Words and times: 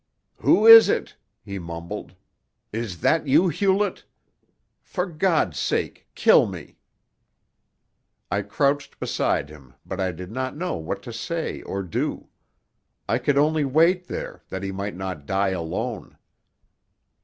"Who 0.37 0.65
is 0.65 0.89
it?" 0.89 1.15
he 1.45 1.59
mumbled. 1.59 2.15
"Is 2.73 3.01
that 3.01 3.27
you, 3.27 3.49
Hewlett? 3.49 4.03
For 4.81 5.05
God's 5.05 5.59
sake, 5.59 6.07
kill 6.15 6.47
me!" 6.47 6.79
I 8.31 8.41
crouched 8.41 8.99
beside 8.99 9.51
him, 9.51 9.75
but 9.85 9.99
I 9.99 10.11
did 10.11 10.31
not 10.31 10.57
know 10.57 10.75
what 10.75 11.03
to 11.03 11.13
say 11.13 11.61
or 11.61 11.83
do. 11.83 12.29
I 13.07 13.19
could 13.19 13.37
only 13.37 13.63
wait 13.63 14.07
there, 14.07 14.41
that 14.49 14.63
he 14.63 14.71
might 14.71 14.95
not 14.95 15.27
die 15.27 15.49
alone. 15.51 16.17